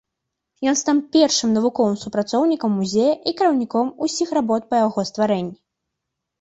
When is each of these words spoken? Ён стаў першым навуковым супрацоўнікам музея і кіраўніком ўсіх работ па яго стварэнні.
Ён 0.69 0.77
стаў 0.79 1.01
першым 1.15 1.51
навуковым 1.57 1.99
супрацоўнікам 2.05 2.71
музея 2.79 3.13
і 3.29 3.37
кіраўніком 3.43 3.95
ўсіх 4.09 4.27
работ 4.41 4.61
па 4.73 4.85
яго 4.85 5.01
стварэнні. 5.15 5.57